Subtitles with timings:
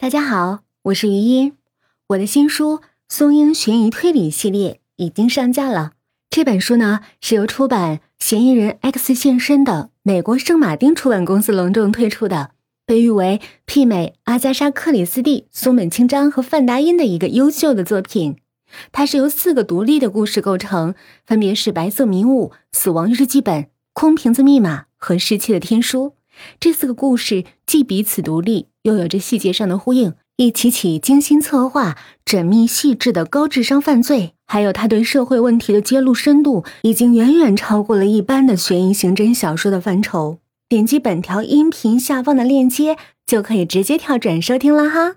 [0.00, 1.52] 大家好，我是余音。
[2.06, 5.92] 我的新书《松鹰悬疑推理系列》已经上架了。
[6.30, 12.52] 这本书呢是由出版《嫌疑人 X 现身》的美国圣马丁出版公司隆重推出的，
[12.86, 18.38] 被誉为媲美阿加莎·克里斯蒂、松本清张和范达因的一个优秀的作品。
[18.92, 20.94] 它是由四个独立的故事构成，
[21.26, 23.62] 分别是《白色迷雾》《死亡日记本》
[23.92, 26.06] 《空瓶子密码》和《失窃的天书》。
[26.58, 30.14] 这四个故事既彼此独立，又有着细节上的呼应。
[30.38, 31.96] 一起起精心策划、
[32.26, 40.38] 缜密细致的高智商犯罪，还有他对社会问题的揭露深度，已经远远超过了一般的悬疑刑侦小说的范畴。
[40.68, 45.14] 点击本条音频下方的链接，就可以直接跳转收听了哈。